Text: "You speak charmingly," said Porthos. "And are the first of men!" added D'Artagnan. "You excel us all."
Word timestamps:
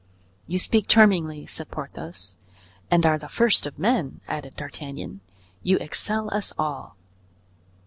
"You 0.47 0.57
speak 0.57 0.87
charmingly," 0.87 1.45
said 1.45 1.69
Porthos. 1.69 2.35
"And 2.89 3.05
are 3.05 3.19
the 3.19 3.29
first 3.29 3.67
of 3.67 3.77
men!" 3.77 4.19
added 4.27 4.55
D'Artagnan. 4.55 5.19
"You 5.61 5.77
excel 5.77 6.33
us 6.33 6.51
all." 6.57 6.95